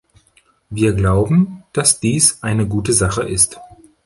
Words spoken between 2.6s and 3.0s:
gute